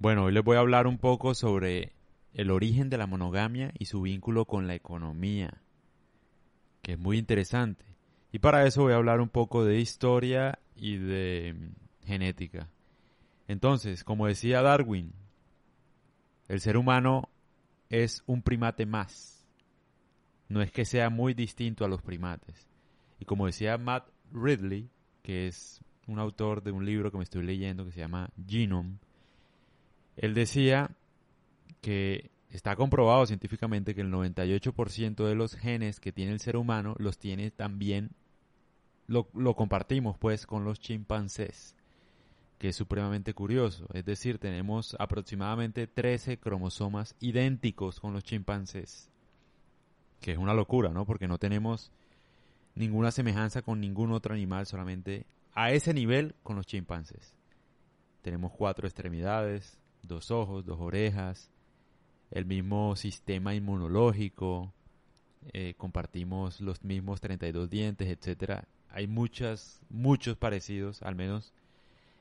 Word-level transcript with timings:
Bueno, 0.00 0.24
hoy 0.24 0.32
les 0.32 0.44
voy 0.44 0.56
a 0.56 0.60
hablar 0.60 0.86
un 0.86 0.96
poco 0.96 1.34
sobre 1.34 1.92
el 2.32 2.52
origen 2.52 2.88
de 2.88 2.98
la 2.98 3.08
monogamia 3.08 3.72
y 3.80 3.86
su 3.86 4.02
vínculo 4.02 4.44
con 4.44 4.68
la 4.68 4.76
economía, 4.76 5.60
que 6.82 6.92
es 6.92 6.98
muy 7.00 7.18
interesante. 7.18 7.84
Y 8.30 8.38
para 8.38 8.64
eso 8.64 8.82
voy 8.82 8.92
a 8.92 8.96
hablar 8.96 9.20
un 9.20 9.28
poco 9.28 9.64
de 9.64 9.80
historia 9.80 10.60
y 10.76 10.98
de 10.98 11.52
mm, 11.52 12.06
genética. 12.06 12.68
Entonces, 13.48 14.04
como 14.04 14.28
decía 14.28 14.62
Darwin, 14.62 15.12
el 16.46 16.60
ser 16.60 16.76
humano 16.76 17.28
es 17.90 18.22
un 18.26 18.42
primate 18.42 18.86
más. 18.86 19.48
No 20.48 20.62
es 20.62 20.70
que 20.70 20.84
sea 20.84 21.10
muy 21.10 21.34
distinto 21.34 21.84
a 21.84 21.88
los 21.88 22.02
primates. 22.02 22.68
Y 23.18 23.24
como 23.24 23.46
decía 23.46 23.76
Matt 23.78 24.08
Ridley, 24.30 24.90
que 25.22 25.48
es 25.48 25.80
un 26.06 26.20
autor 26.20 26.62
de 26.62 26.70
un 26.70 26.86
libro 26.86 27.10
que 27.10 27.18
me 27.18 27.24
estoy 27.24 27.42
leyendo 27.42 27.84
que 27.84 27.90
se 27.90 27.98
llama 27.98 28.30
Genome, 28.46 28.98
él 30.18 30.34
decía 30.34 30.90
que 31.80 32.30
está 32.50 32.76
comprobado 32.76 33.24
científicamente 33.26 33.94
que 33.94 34.00
el 34.00 34.12
98% 34.12 35.24
de 35.24 35.34
los 35.34 35.54
genes 35.54 36.00
que 36.00 36.12
tiene 36.12 36.32
el 36.32 36.40
ser 36.40 36.56
humano 36.56 36.94
los 36.98 37.18
tiene 37.18 37.50
también, 37.50 38.10
lo, 39.06 39.28
compartimos 39.54 40.18
pues 40.18 40.46
con 40.46 40.64
los 40.64 40.80
chimpancés, 40.80 41.76
que 42.58 42.70
es 42.70 42.76
supremamente 42.76 43.32
curioso. 43.32 43.86
Es 43.92 44.04
decir, 44.04 44.38
tenemos 44.38 44.96
aproximadamente 44.98 45.86
13 45.86 46.38
cromosomas 46.38 47.14
idénticos 47.20 48.00
con 48.00 48.12
los 48.12 48.24
chimpancés, 48.24 49.08
que 50.20 50.32
es 50.32 50.38
una 50.38 50.54
locura, 50.54 50.90
¿no? 50.90 51.06
Porque 51.06 51.28
no 51.28 51.38
tenemos 51.38 51.92
ninguna 52.74 53.12
semejanza 53.12 53.62
con 53.62 53.80
ningún 53.80 54.10
otro 54.10 54.34
animal, 54.34 54.66
solamente 54.66 55.26
a 55.54 55.70
ese 55.70 55.94
nivel 55.94 56.34
con 56.42 56.56
los 56.56 56.66
chimpancés. 56.66 57.34
Tenemos 58.22 58.52
cuatro 58.52 58.86
extremidades, 58.86 59.78
dos 60.02 60.30
ojos, 60.30 60.64
dos 60.64 60.80
orejas, 60.80 61.50
el 62.30 62.44
mismo 62.44 62.96
sistema 62.96 63.54
inmunológico, 63.54 64.72
eh, 65.52 65.74
compartimos 65.76 66.60
los 66.60 66.84
mismos 66.84 67.20
32 67.20 67.70
dientes, 67.70 68.08
etcétera. 68.08 68.66
Hay 68.90 69.06
muchas, 69.06 69.80
muchos 69.88 70.36
parecidos, 70.36 71.02
al 71.02 71.14
menos 71.14 71.52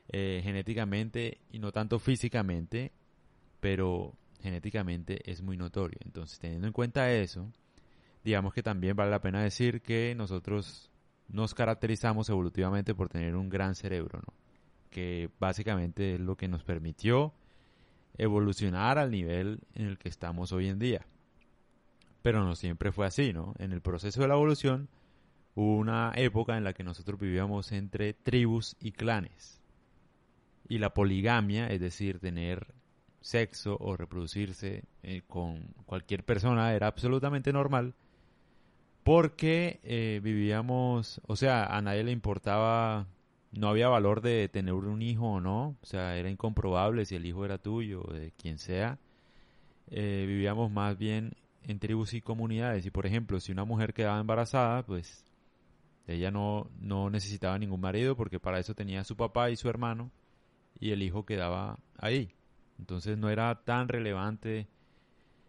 eh, 0.10 0.42
genéticamente 0.44 1.40
y 1.52 1.60
no 1.60 1.72
tanto 1.72 2.00
físicamente, 2.00 2.92
pero 3.60 4.14
genéticamente 4.42 5.30
es 5.30 5.42
muy 5.42 5.58
notorio. 5.58 6.00
Entonces, 6.06 6.40
teniendo 6.40 6.68
en 6.68 6.74
cuenta 6.74 7.12
eso, 7.12 7.52
digamos 8.24 8.54
que 8.54 8.64
también 8.64 8.96
vale 8.96 9.12
la 9.12 9.22
pena 9.22 9.42
decir 9.42 9.82
que 9.82 10.14
nosotros 10.16 10.90
nos 11.28 11.54
caracterizamos 11.54 12.30
evolutivamente 12.30 12.96
por 12.96 13.10
tener 13.10 13.36
un 13.36 13.50
gran 13.50 13.76
cerebro, 13.76 14.22
¿no? 14.26 14.34
que 14.90 15.30
básicamente 15.40 16.16
es 16.16 16.20
lo 16.20 16.38
que 16.38 16.48
nos 16.48 16.64
permitió 16.64 17.34
evolucionar 18.18 18.98
al 18.98 19.12
nivel 19.12 19.60
en 19.76 19.88
el 19.88 19.98
que 19.98 20.10
estamos 20.10 20.52
hoy 20.52 20.68
en 20.68 20.80
día. 20.80 21.06
Pero 22.22 22.44
no 22.44 22.56
siempre 22.56 22.92
fue 22.92 23.06
así, 23.06 23.34
¿no? 23.34 23.54
En 23.60 23.72
el 23.72 23.82
proceso 23.82 24.22
de 24.22 24.28
la 24.28 24.34
evolución 24.34 24.90
hubo 25.56 25.78
una 25.78 26.12
época 26.16 26.58
en 26.58 26.64
la 26.64 26.74
que 26.74 26.84
nosotros 26.84 27.20
vivíamos 27.20 27.72
entre 27.72 28.14
tribus 28.14 28.76
y 28.80 28.92
clanes. 28.92 29.62
Y 30.68 30.80
la 30.80 30.94
poligamia, 30.94 31.68
es 31.68 31.80
decir, 31.80 32.20
tener 32.20 32.74
sexo 33.22 33.78
o 33.80 33.96
reproducirse 33.96 34.84
eh, 35.04 35.22
con 35.28 35.74
cualquier 35.86 36.24
persona 36.24 36.74
era 36.74 36.88
absolutamente 36.88 37.52
normal 37.54 37.94
porque 39.08 39.80
eh, 39.84 40.20
vivíamos, 40.22 41.22
o 41.28 41.38
sea, 41.38 41.66
a 41.66 41.82
nadie 41.82 42.04
le 42.04 42.12
importaba 42.12 43.08
no 43.58 43.70
había 43.70 43.88
valor 43.90 44.22
de 44.22 44.48
tener 44.50 44.74
un 44.74 45.02
hijo 45.02 45.26
o 45.26 45.42
no, 45.42 45.76
o 45.82 45.86
sea, 45.86 46.16
era 46.18 46.30
incomprobable 46.30 47.06
si 47.06 47.16
el 47.16 47.26
hijo 47.26 47.44
era 47.44 47.58
tuyo 47.58 48.04
o 48.04 48.14
de 48.14 48.32
quien 48.32 48.58
sea. 48.58 49.00
Eh, 49.90 50.26
vivíamos 50.28 50.72
más 50.72 50.98
bien 50.98 51.34
en 51.64 51.80
tribus 51.80 52.14
y 52.14 52.22
comunidades 52.22 52.86
y 52.86 52.92
por 52.92 53.06
ejemplo, 53.06 53.40
si 53.40 53.52
una 53.52 53.66
mujer 53.66 53.94
quedaba 53.94 54.20
embarazada, 54.20 54.86
pues 54.86 55.26
ella 56.08 56.32
no, 56.32 56.70
no 56.80 57.10
necesitaba 57.10 57.58
ningún 57.58 57.82
marido 57.82 58.16
porque 58.16 58.40
para 58.40 58.60
eso 58.60 58.76
tenía 58.76 59.04
su 59.04 59.16
papá 59.18 59.50
y 59.50 59.56
su 59.56 59.70
hermano 59.70 60.12
y 60.80 60.92
el 60.92 61.02
hijo 61.02 61.26
quedaba 61.26 61.80
ahí. 61.98 62.34
Entonces 62.80 63.18
no 63.18 63.30
era 63.30 63.64
tan 63.64 63.88
relevante 63.88 64.68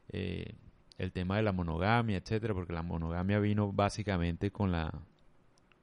eh, 0.08 0.54
el 0.96 1.12
tema 1.12 1.36
de 1.36 1.42
la 1.42 1.52
monogamia, 1.52 2.16
etcétera, 2.16 2.54
porque 2.54 2.72
la 2.72 2.82
monogamia 2.82 3.38
vino 3.38 3.70
básicamente 3.72 4.50
con 4.50 4.72
la 4.72 4.92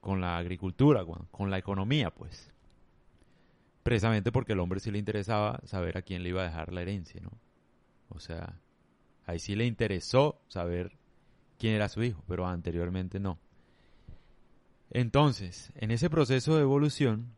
con 0.06 0.20
la 0.20 0.38
agricultura, 0.38 1.04
con, 1.32 1.50
la 1.50 1.58
economía, 1.58 2.12
pues. 2.12 2.52
Precisamente 3.82 4.30
porque 4.30 4.52
al 4.52 4.60
hombre 4.60 4.78
sí 4.78 4.92
le 4.92 4.98
interesaba 4.98 5.58
saber 5.64 5.98
a 5.98 6.02
quién 6.02 6.22
le 6.22 6.28
iba 6.28 6.42
a 6.42 6.44
dejar 6.44 6.72
la 6.72 6.82
herencia, 6.82 7.20
¿no? 7.20 7.32
O 8.10 8.20
sea, 8.20 8.60
ahí 9.24 9.40
sí 9.40 9.56
le 9.56 9.66
interesó 9.66 10.40
saber 10.46 10.96
quién 11.58 11.74
era 11.74 11.88
su 11.88 12.04
hijo, 12.04 12.22
pero 12.28 12.46
anteriormente 12.46 13.18
no. 13.18 13.40
Entonces, 14.90 15.72
en 15.74 15.90
ese 15.90 16.08
proceso 16.08 16.54
de 16.54 16.62
evolución 16.62 17.32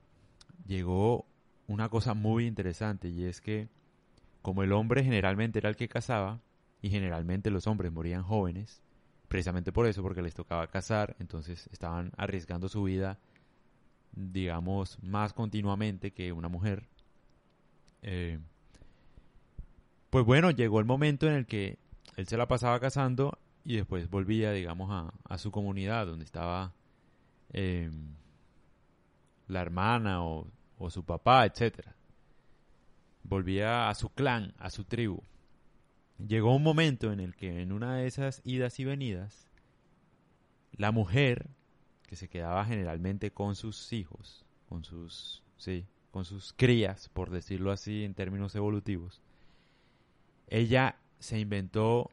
llegó 0.66 1.24
una 1.68 1.88
cosa 1.88 2.12
muy 2.12 2.44
interesante 2.46 3.08
y 3.08 3.24
es 3.24 3.40
que 3.40 3.70
como 4.42 4.62
el 4.62 4.72
hombre 4.72 5.02
generalmente 5.02 5.58
era 5.58 5.70
el 5.70 5.76
que 5.76 5.88
cazaba 5.88 6.42
y 6.82 6.90
generalmente 6.90 7.50
los 7.50 7.66
hombres 7.66 7.92
morían 7.92 8.24
jóvenes, 8.24 8.82
precisamente 9.28 9.72
por 9.72 9.86
eso, 9.86 10.02
porque 10.02 10.22
les 10.22 10.34
tocaba 10.34 10.66
cazar, 10.66 11.14
entonces 11.20 11.68
estaban 11.70 12.12
arriesgando 12.16 12.68
su 12.68 12.82
vida, 12.82 13.18
digamos, 14.12 14.98
más 15.02 15.34
continuamente 15.34 16.12
que 16.12 16.32
una 16.32 16.48
mujer. 16.48 16.88
Eh, 18.02 18.38
pues 20.10 20.24
bueno, 20.24 20.50
llegó 20.50 20.80
el 20.80 20.86
momento 20.86 21.26
en 21.26 21.34
el 21.34 21.46
que 21.46 21.78
él 22.16 22.26
se 22.26 22.38
la 22.38 22.48
pasaba 22.48 22.80
cazando 22.80 23.38
y 23.64 23.76
después 23.76 24.08
volvía, 24.08 24.50
digamos, 24.52 25.12
a, 25.24 25.38
su 25.38 25.50
comunidad 25.50 26.06
donde 26.06 26.24
estaba 26.24 26.72
em, 27.52 28.14
la 29.46 29.60
hermana 29.60 30.24
o, 30.24 30.46
o 30.78 30.90
su 30.90 31.04
papá, 31.04 31.44
etcétera. 31.44 31.94
Volvía 33.24 33.90
a 33.90 33.94
su 33.94 34.08
clan, 34.08 34.54
a 34.58 34.70
su 34.70 34.84
tribu 34.84 35.22
llegó 36.18 36.54
un 36.54 36.62
momento 36.62 37.12
en 37.12 37.20
el 37.20 37.34
que 37.34 37.62
en 37.62 37.72
una 37.72 37.96
de 37.96 38.06
esas 38.06 38.40
idas 38.44 38.78
y 38.80 38.84
venidas, 38.84 39.48
la 40.72 40.92
mujer, 40.92 41.48
que 42.06 42.16
se 42.16 42.28
quedaba 42.28 42.64
generalmente 42.64 43.30
con 43.30 43.54
sus 43.54 43.92
hijos, 43.92 44.44
con 44.68 44.84
sus, 44.84 45.42
sí, 45.56 45.86
con 46.10 46.24
sus 46.24 46.52
crías, 46.52 47.08
por 47.08 47.30
decirlo 47.30 47.70
así 47.70 48.04
en 48.04 48.14
términos 48.14 48.54
evolutivos, 48.54 49.20
ella 50.48 50.96
se 51.18 51.38
inventó 51.38 52.10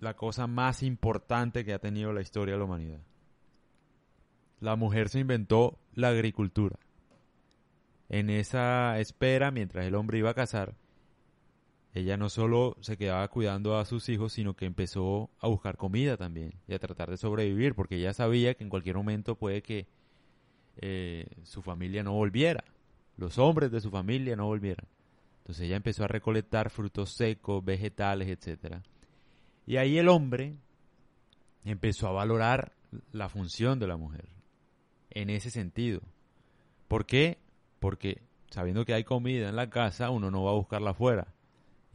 la 0.00 0.14
cosa 0.14 0.46
más 0.46 0.82
importante 0.82 1.64
que 1.64 1.74
ha 1.74 1.78
tenido 1.78 2.12
la 2.12 2.22
historia 2.22 2.54
de 2.54 2.58
la 2.58 2.64
humanidad. 2.64 3.00
La 4.60 4.76
mujer 4.76 5.08
se 5.08 5.20
inventó 5.20 5.78
la 5.94 6.08
agricultura. 6.08 6.78
En 8.08 8.30
esa 8.30 8.98
espera, 8.98 9.50
mientras 9.50 9.84
el 9.84 9.94
hombre 9.94 10.18
iba 10.18 10.30
a 10.30 10.34
cazar, 10.34 10.74
ella 11.96 12.18
no 12.18 12.28
solo 12.28 12.76
se 12.80 12.98
quedaba 12.98 13.26
cuidando 13.28 13.78
a 13.78 13.86
sus 13.86 14.10
hijos, 14.10 14.34
sino 14.34 14.54
que 14.54 14.66
empezó 14.66 15.30
a 15.40 15.48
buscar 15.48 15.78
comida 15.78 16.18
también 16.18 16.52
y 16.68 16.74
a 16.74 16.78
tratar 16.78 17.08
de 17.08 17.16
sobrevivir, 17.16 17.74
porque 17.74 17.96
ella 17.96 18.12
sabía 18.12 18.52
que 18.52 18.64
en 18.64 18.68
cualquier 18.68 18.96
momento 18.96 19.36
puede 19.36 19.62
que 19.62 19.86
eh, 20.76 21.26
su 21.44 21.62
familia 21.62 22.02
no 22.02 22.12
volviera, 22.12 22.64
los 23.16 23.38
hombres 23.38 23.70
de 23.70 23.80
su 23.80 23.90
familia 23.90 24.36
no 24.36 24.44
volvieran. 24.44 24.86
Entonces 25.38 25.64
ella 25.64 25.76
empezó 25.76 26.04
a 26.04 26.08
recolectar 26.08 26.68
frutos 26.68 27.14
secos, 27.14 27.64
vegetales, 27.64 28.28
etc. 28.28 28.82
Y 29.64 29.78
ahí 29.78 29.96
el 29.96 30.10
hombre 30.10 30.58
empezó 31.64 32.08
a 32.08 32.12
valorar 32.12 32.72
la 33.10 33.30
función 33.30 33.78
de 33.78 33.86
la 33.86 33.96
mujer 33.96 34.28
en 35.08 35.30
ese 35.30 35.50
sentido. 35.50 36.02
¿Por 36.88 37.06
qué? 37.06 37.38
Porque 37.78 38.20
sabiendo 38.50 38.84
que 38.84 38.92
hay 38.92 39.04
comida 39.04 39.48
en 39.48 39.56
la 39.56 39.70
casa, 39.70 40.10
uno 40.10 40.30
no 40.30 40.44
va 40.44 40.50
a 40.50 40.56
buscarla 40.56 40.90
afuera 40.90 41.28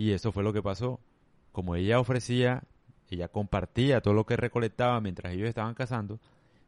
y 0.01 0.13
eso 0.13 0.31
fue 0.31 0.41
lo 0.41 0.51
que 0.51 0.63
pasó. 0.63 0.99
Como 1.51 1.75
ella 1.75 1.99
ofrecía, 1.99 2.63
ella 3.11 3.27
compartía 3.27 4.01
todo 4.01 4.15
lo 4.15 4.25
que 4.25 4.35
recolectaba 4.35 4.99
mientras 4.99 5.33
ellos 5.33 5.47
estaban 5.47 5.75
cazando, 5.75 6.19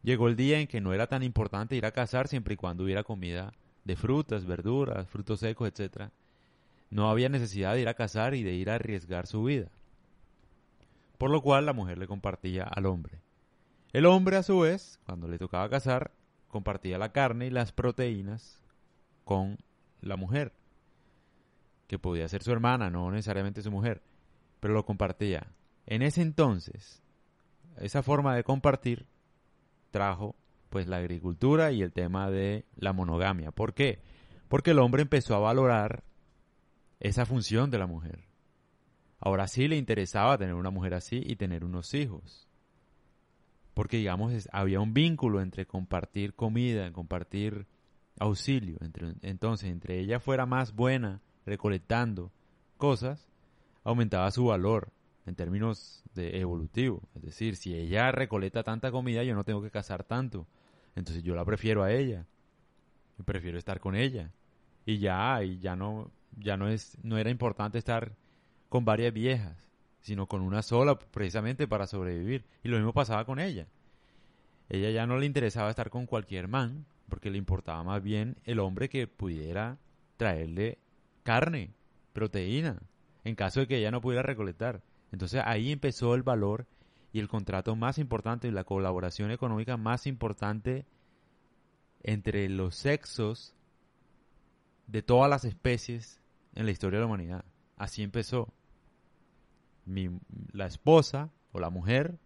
llegó 0.04 0.28
el 0.28 0.36
día 0.36 0.60
en 0.60 0.68
que 0.68 0.82
no 0.82 0.94
era 0.94 1.08
tan 1.08 1.24
importante 1.24 1.76
ir 1.76 1.88
a 1.88 1.92
cazar 1.92 2.28
siempre 2.28 2.54
y 2.54 2.58
cuando 2.58 2.84
hubiera 2.84 3.04
comida 3.04 3.52
de 3.86 3.96
frutas, 3.96 4.46
verduras, 4.46 5.08
frutos 5.08 5.40
secos, 5.40 5.68
etc. 5.68 6.12
No 6.92 7.10
había 7.10 7.28
necesidad 7.28 7.74
de 7.74 7.82
ir 7.82 7.88
a 7.88 7.96
cazar 7.96 8.36
y 8.36 8.44
de 8.44 8.54
ir 8.54 8.70
a 8.70 8.76
arriesgar 8.76 9.26
su 9.26 9.44
vida. 9.44 9.70
Por 11.18 11.32
lo 11.32 11.42
cual 11.42 11.66
la 11.66 11.74
mujer 11.74 11.98
le 11.98 12.06
compartía 12.06 12.66
al 12.66 12.86
hombre. 12.86 13.20
El 13.94 14.06
hombre, 14.06 14.38
a 14.38 14.44
su 14.44 14.60
vez, 14.60 15.00
cuando 15.08 15.28
le 15.28 15.40
tocaba 15.40 15.70
cazar, 15.70 16.12
compartía 16.50 17.00
la 17.00 17.12
carne 17.12 17.48
y 17.48 17.50
las 17.50 17.72
proteínas 17.72 18.62
con 19.24 19.58
la 20.02 20.18
mujer 20.18 20.52
que 21.88 22.00
podía 22.00 22.28
ser 22.28 22.44
su 22.44 22.52
hermana, 22.52 22.90
no 22.90 23.12
necesariamente 23.12 23.62
su 23.62 23.72
mujer, 23.72 24.02
pero 24.60 24.74
lo 24.74 24.86
compartía. 24.86 25.48
En 25.86 26.02
ese 26.02 26.22
entonces, 26.22 27.04
esa 27.78 28.04
forma 28.04 28.36
de 28.36 28.44
compartir 28.44 29.06
trajo 29.92 30.36
pues 30.70 30.88
la 30.88 30.98
agricultura 30.98 31.72
y 31.72 31.84
el 31.84 31.94
tema 31.94 32.32
de 32.32 32.66
la 32.76 32.94
monogamia. 32.94 33.52
¿Por 33.52 33.74
qué? 33.74 34.00
Porque 34.48 34.72
el 34.72 34.80
hombre 34.80 35.04
empezó 35.04 35.36
a 35.36 35.40
valorar 35.40 36.04
esa 37.00 37.26
función 37.26 37.70
de 37.70 37.78
la 37.78 37.86
mujer. 37.86 38.24
Ahora 39.20 39.48
sí 39.48 39.68
le 39.68 39.78
interesaba 39.78 40.38
tener 40.38 40.56
una 40.56 40.72
mujer 40.72 40.96
así 40.96 41.22
y 41.24 41.36
tener 41.36 41.64
unos 41.64 41.94
hijos. 41.94 42.48
Porque, 43.74 43.98
digamos, 43.98 44.50
había 44.52 44.80
un 44.80 44.94
vínculo 44.94 45.42
entre 45.42 45.66
compartir 45.66 46.34
comida, 46.34 46.92
compartir 46.92 47.68
auxilio. 48.20 48.78
Entonces, 49.22 49.70
entre 49.70 50.00
ella 50.00 50.20
fuera 50.20 50.46
más 50.46 50.74
buena 50.74 51.22
recolectando 51.46 52.32
cosas, 52.78 53.30
aumentaba 53.84 54.32
su 54.32 54.46
valor 54.46 54.92
en 55.26 55.36
términos 55.36 56.04
de 56.14 56.40
evolutivo. 56.40 57.02
Es 57.16 57.22
decir, 57.22 57.56
si 57.56 57.76
ella 57.76 58.12
recolecta 58.12 58.64
tanta 58.64 58.92
comida, 58.92 59.24
yo 59.24 59.36
no 59.36 59.44
tengo 59.44 59.62
que 59.62 59.72
cazar 59.72 60.04
tanto. 60.04 60.48
Entonces 60.96 61.24
yo 61.24 61.36
la 61.36 61.46
prefiero 61.46 61.84
a 61.84 61.92
ella. 61.92 62.26
Yo 63.18 63.24
prefiero 63.24 63.58
estar 63.58 63.80
con 63.80 63.96
ella. 63.96 64.32
Y 64.86 65.00
ya, 65.00 65.44
y 65.44 65.60
ya 65.60 65.76
no, 65.76 66.12
ya 66.38 66.58
no 66.58 66.68
es, 66.68 66.98
no 67.04 67.18
era 67.18 67.30
importante 67.30 67.78
estar 67.78 68.16
con 68.70 68.86
varias 68.86 69.14
viejas, 69.14 69.70
sino 70.02 70.28
con 70.28 70.42
una 70.42 70.62
sola, 70.62 71.00
precisamente 71.00 71.68
para 71.68 71.88
sobrevivir. 71.88 72.46
Y 72.64 72.70
lo 72.70 72.78
mismo 72.78 72.94
pasaba 72.94 73.26
con 73.26 73.40
ella. 73.40 73.68
Ella 74.70 74.90
ya 74.92 75.06
no 75.06 75.18
le 75.18 75.26
interesaba 75.26 75.70
estar 75.70 75.90
con 75.90 76.06
cualquier 76.06 76.48
man, 76.48 76.86
porque 77.10 77.30
le 77.30 77.38
importaba 77.38 77.84
más 77.84 78.02
bien 78.02 78.38
el 78.44 78.60
hombre 78.60 78.90
que 78.90 79.08
pudiera 79.08 79.78
traerle 80.18 80.80
carne, 81.24 81.74
proteína, 82.14 82.82
en 83.24 83.36
caso 83.36 83.62
de 83.62 83.68
que 83.68 83.78
ella 83.78 83.92
no 83.92 84.02
pudiera 84.02 84.24
recolectar. 84.24 84.82
Entonces 85.12 85.42
ahí 85.46 85.72
empezó 85.72 86.16
el 86.16 86.24
valor 86.24 86.68
y 87.12 87.20
el 87.20 87.28
contrato 87.28 87.76
más 87.76 87.98
importante 87.98 88.48
y 88.48 88.52
la 88.52 88.64
colaboración 88.64 89.32
económica 89.32 89.78
más 89.78 90.08
importante 90.08 90.86
entre 92.02 92.50
los 92.50 92.76
sexos 92.76 93.56
de 94.88 95.02
todas 95.02 95.30
las 95.30 95.46
especies 95.46 96.20
en 96.56 96.66
la 96.66 96.72
historia 96.72 97.00
de 97.00 97.02
la 97.02 97.08
humanidad. 97.08 97.46
Así 97.78 98.04
empezó. 98.04 98.54
la 100.54 100.66
esposa 100.66 101.30
o 101.52 101.60
la 101.60 101.70
mujer 101.70 102.18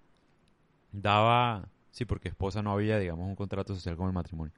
daba, 0.91 1.69
sí, 1.91 2.05
porque 2.05 2.29
esposa 2.29 2.61
no 2.61 2.71
había, 2.71 2.99
digamos, 2.99 3.27
un 3.27 3.35
contrato 3.35 3.73
social 3.73 3.97
con 3.97 4.07
el 4.07 4.13
matrimonio, 4.13 4.53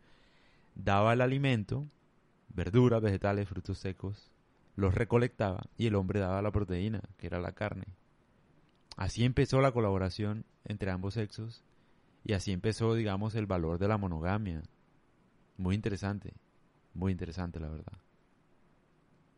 daba 0.76 1.14
el 1.14 1.22
alimento, 1.22 1.88
verduras, 2.50 3.02
vegetales, 3.02 3.48
frutos 3.48 3.78
secos, 3.80 4.32
los 4.76 4.94
recolectaba 4.94 5.64
y 5.78 5.88
el 5.88 5.96
hombre 5.96 6.20
daba 6.20 6.42
la 6.42 6.52
proteína, 6.52 7.02
que 7.18 7.28
era 7.28 7.40
la 7.40 7.52
carne. 7.52 7.86
Así 8.98 9.24
empezó 9.24 9.62
la 9.62 9.72
colaboración 9.72 10.46
entre 10.66 10.92
ambos 10.92 11.14
sexos 11.14 11.64
y 12.24 12.34
así 12.34 12.52
empezó, 12.52 12.94
digamos, 12.96 13.36
el 13.36 13.46
valor 13.46 13.80
de 13.80 13.88
la 13.88 13.98
monogamia. 13.98 14.62
Muy 15.58 15.76
interesante, 15.76 16.34
muy 16.94 17.12
interesante 17.12 17.60
la 17.60 17.70
verdad. 17.70 17.98